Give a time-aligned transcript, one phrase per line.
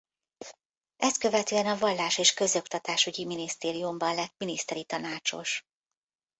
[0.97, 5.65] Ezt követően a Vallás- és Közoktatásügyi Minisztériumban lett miniszteri tanácsos.